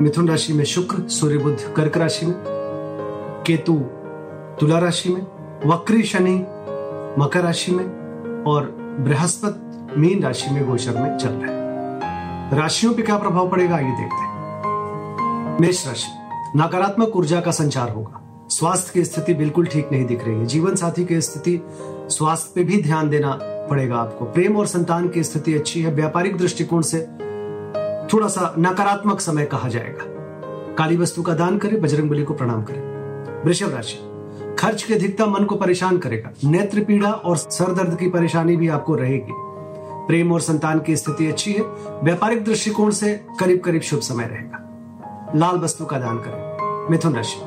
[0.00, 2.34] मिथुन राशि में शुक्र, सूर्य बुद्ध कर्क राशि में,
[3.46, 3.74] केतु
[4.60, 5.20] तुला राशि में,
[5.66, 6.36] वक्री शनि
[7.18, 8.64] मकर राशि में और
[9.00, 14.22] बृहस्पति मीन राशि में गोचर में चल रहे राशियों पे क्या प्रभाव पड़ेगा, आइए देखते
[14.22, 16.08] हैं। मेष राशि,
[16.56, 20.74] नकारात्मक ऊर्जा का संचार होगा। स्वास्थ्य की स्थिति बिल्कुल ठीक नहीं दिख रही है। जीवन
[20.74, 21.60] साथी की स्थिति,
[22.10, 26.36] स्वास्थ्य पे भी ध्यान देना पड़ेगा आपको। प्रेम और संतान की स्थिति अच्छी है। व्यापारिक
[26.36, 27.06] दृष्टिकोण से
[28.12, 30.04] थोड़ा सा नकारात्मक समय कहा जाएगा।
[30.74, 33.98] काली वस्तु का दान करें, बजरंग बली को प्रणाम करें। वृषभ राशि,
[34.58, 38.68] खर्च की अधिकता मन को परेशान करेगा। नेत्र पीड़ा और सर दर्द की परेशानी भी
[38.68, 39.32] आपको रहेगी।
[40.06, 41.62] प्रेम और संतान की स्थिति अच्छी है।
[42.04, 47.40] व्यापारिक दृष्टिकोण से करीब करीब शुभ समय रहेगा। लाल वस्तु का दान करें। मिथुन राशि,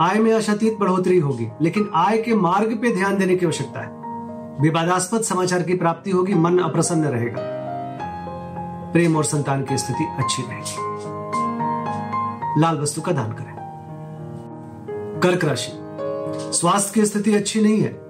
[0.00, 3.88] आय में अशातीत बढ़ोतरी होगी, लेकिन आय के मार्ग पे ध्यान देने की आवश्यकता है।
[4.60, 7.55] विवादास्पद समाचार की प्राप्ति होगी, मन अप्रसन्न रहेगा।
[8.92, 10.76] प्रेम और संतान की स्थिति अच्छी रहेगी।
[12.60, 13.56] लाल वस्तु का दान करें।
[15.22, 15.72] कर्क राशि।
[16.58, 18.06] स्वास्थ्य की स्थिति अच्छी नहीं है।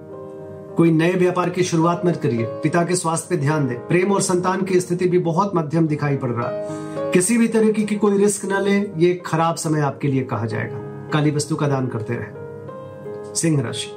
[0.77, 4.21] कोई नए व्यापार की शुरुआत मत करिए। पिता के स्वास्थ्य पे ध्यान दें। प्रेम और
[4.21, 6.67] संतान की स्थिति भी बहुत मध्यम दिखाई पड़ रहा है।
[7.11, 11.09] किसी भी तरीके की कोई रिस्क न ले। ये खराब समय आपके लिए कहा जाएगा।
[11.09, 12.27] काली वस्तु का दान करते रहे।
[13.35, 13.91] सिंह राशि।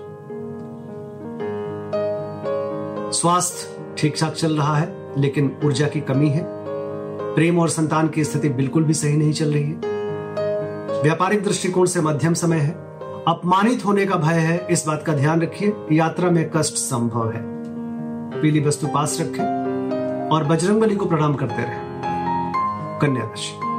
[3.19, 6.60] स्वास्थ्य ठीक ठाक चल रहा है, लेकिन ऊर्जा की कमी है।
[7.35, 9.81] प्रेम और संतान की स्थिति बिल्कुल भी सही नहीं चल रही है।
[11.03, 12.73] व्यापारिक दृष्टिकोण से मध्यम समय है।
[13.29, 17.43] अपमानित होने का भय है। इस बात का ध्यान रखिए, यात्रा में कष्ट संभव है।
[18.43, 21.91] पीली वस्तु पास रखें और बजरंग बली को प्रणाम करते रहे।
[23.01, 23.71] कन्या राशि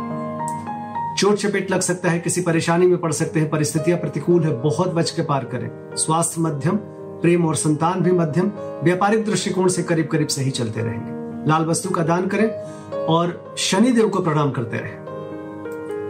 [1.17, 4.93] चोट चपेट लग सकता है, किसी परेशानी में पड़ सकते हैं, परिस्थितियाँ प्रतिकूल है, बहुत
[4.93, 6.75] बच के पार करें। स्वास्थ्य मध्यम,
[7.21, 8.51] प्रेम और संतान भी मध्यम,
[8.83, 12.49] व्यापारिक दृष्टिकोण से करीब करीब सही चलते रहेंगे। लाल वस्तु का दान करें
[12.97, 15.01] और शनि देव को प्रणाम करते रहें।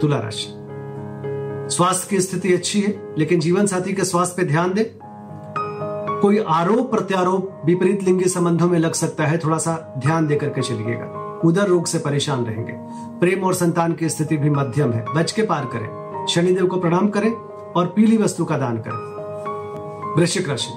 [0.00, 0.58] तुला राशि।
[1.76, 4.84] स्वास्थ्य की स्थिति अच्छी है, लेकिन जीवन साथी के स्वास्थ्य पे ध्यान दें।
[6.20, 10.62] कोई आरोप प्रत्यारोप, विपरीत लिंगी संबंधों में लग सकता है थोड़ा सा ध्यान देकर के
[10.62, 12.72] चलिएगा। उदर रोग से परेशान रहेंगे।
[13.20, 17.08] प्रेम और संतान की स्थिति भी मध्यम है, बच के पार करें। शनिदेव को प्रणाम
[17.08, 17.32] करें
[17.76, 19.12] और पीली वस्तु का दान करें।
[20.20, 20.70] वृश्चिक राशि।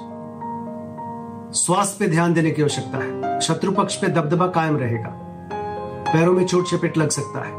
[1.58, 5.08] स्वास्थ्य पे ध्यान देने की आवश्यकता है। शत्रु पक्ष पे दबदबा कायम रहेगा।
[6.12, 7.52] पैरों में चोट चपेट लग सकता है।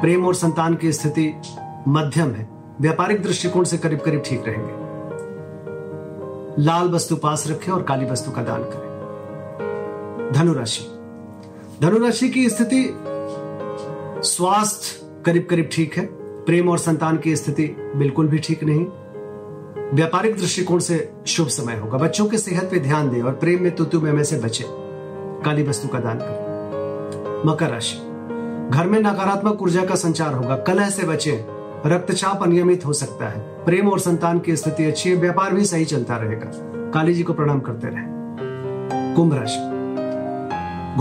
[0.00, 1.34] प्रेम और संतान की स्थिति
[1.88, 2.48] मध्यम है।
[2.80, 4.88] व्यापारिक दृष्टिकोण से करीब करीब ठीक रहेंगे।
[6.62, 10.84] लाल वस्तु पास रखें और काली वस्तु का दान करें। धनुराशि।
[11.82, 12.94] धनुराशि की स्थिति
[14.28, 16.06] स्वास्थ्य करीब करीब ठीक है।
[16.44, 17.64] प्रेम और संतान की स्थिति
[17.96, 18.86] बिल्कुल भी ठीक नहीं।
[19.94, 23.76] व्यापारिक दृष्टिकोण से शुभ समय होगा। बच्चों के सेहत पे ध्यान दें और प्रेम में
[23.76, 24.87] तुतु में से बचे।
[25.44, 26.48] काली वस्तु का दान करें।
[27.46, 27.96] मकर राशि।
[28.76, 31.44] घर में नकारात्मक ऊर्जा का संचार होगा। कलह से बचे,
[31.86, 35.84] रक्तचाप अनियमित हो सकता है। प्रेम और संतान की स्थिति अच्छी है, व्यापार भी सही
[35.84, 36.50] चलता रहेगा।
[36.90, 38.04] काली जी को प्रणाम करते रहे।
[39.14, 39.78] कुंभ राशि।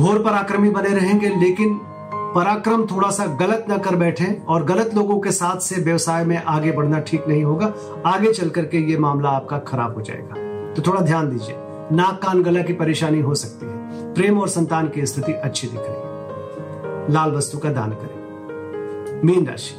[0.02, 1.80] घोर पराक्रमी बने रहेंगे, लेकिन
[2.14, 6.44] पराक्रम थोड़ा सा गलत न कर बैठे और गलत लोगों के साथ से व्यवसाय में
[6.44, 7.74] आगे बढ़ना ठीक नहीं होगा।
[8.06, 10.36] आगे चल करके ये मामला आपका खराब हो जाएगा।
[10.74, 11.56] तो थोड़ा ध्यान दीजिए।
[11.92, 13.77] नाक कान गला की परेशानी हो सकती है।
[14.18, 19.76] प्रेम और संतान की स्थिति अच्छी दिख रही लाल वस्तु का दान करें। मीन राशि।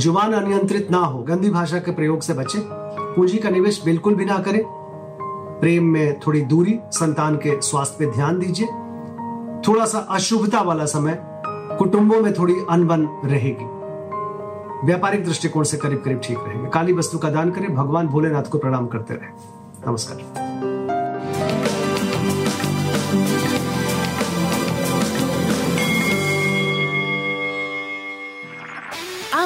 [0.00, 2.58] ज़ुबान अनियंत्रित ना हो, गंदी भाषा के प्रयोग से बचे।
[3.14, 4.62] पूंजी का निवेश बिल्कुल भी ना करें।
[5.60, 8.66] प्रेम में थोड़ी दूरी, संतान के स्वास्थ्य पे ध्यान दीजिए।
[9.68, 11.18] थोड़ा सा अशुभता वाला समय
[11.78, 13.64] कुटुंबों में थोड़ी अनबन रहेगी।
[14.86, 18.58] व्यापारिक दृष्टिकोण से करीब करीब ठीक रहेंगे। काली वस्तु का दान करें, भगवान भोलेनाथ को
[18.58, 20.51] प्रणाम करते रहे। नमस्कार।